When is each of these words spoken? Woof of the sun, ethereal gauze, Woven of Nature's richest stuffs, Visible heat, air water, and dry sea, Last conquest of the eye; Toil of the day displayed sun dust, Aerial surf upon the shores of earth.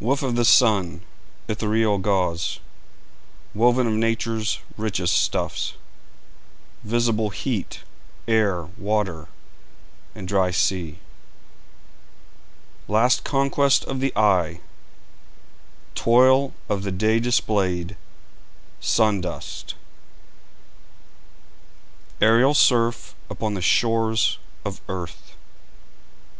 Woof 0.00 0.24
of 0.24 0.34
the 0.34 0.44
sun, 0.44 1.02
ethereal 1.46 1.98
gauze, 1.98 2.58
Woven 3.54 3.86
of 3.86 3.92
Nature's 3.92 4.58
richest 4.76 5.14
stuffs, 5.16 5.74
Visible 6.82 7.30
heat, 7.30 7.82
air 8.26 8.64
water, 8.76 9.28
and 10.12 10.26
dry 10.26 10.50
sea, 10.50 10.98
Last 12.88 13.22
conquest 13.22 13.84
of 13.84 14.00
the 14.00 14.12
eye; 14.16 14.58
Toil 15.94 16.52
of 16.68 16.82
the 16.82 16.90
day 16.90 17.20
displayed 17.20 17.96
sun 18.80 19.20
dust, 19.20 19.76
Aerial 22.20 22.54
surf 22.54 23.14
upon 23.30 23.54
the 23.54 23.62
shores 23.62 24.36
of 24.64 24.80
earth. 24.88 25.36